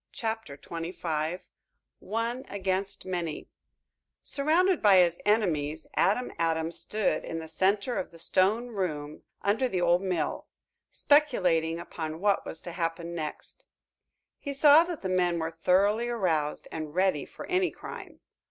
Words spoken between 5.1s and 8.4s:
enemies, Adam Adams stood in the center of the